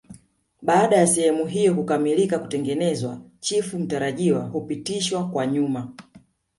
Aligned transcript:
Baada 0.61 0.95
ya 0.97 1.07
sehemu 1.07 1.45
hiyo 1.45 1.75
kukamilika 1.75 2.39
kutengenezwa 2.39 3.21
chifu 3.39 3.79
mtarajiwa 3.79 4.43
hupitishwa 4.45 5.29
kwa 5.29 5.47
nyuma 5.47 5.93